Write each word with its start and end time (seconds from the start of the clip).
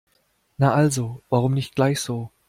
Na 0.57 0.73
also, 0.73 1.21
warum 1.29 1.53
nicht 1.53 1.75
gleich 1.75 1.99
so? 1.99 2.31